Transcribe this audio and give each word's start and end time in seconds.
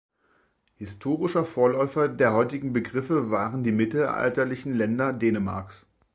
Historischer 0.77 1.45
Vorläufer 1.45 2.07
der 2.07 2.33
heutigen 2.33 2.73
Begriffe 2.73 3.29
waren 3.29 3.63
die 3.63 3.71
mittelalterlichen 3.71 4.73
Länder 4.73 5.13
Dänemarks. 5.13 5.85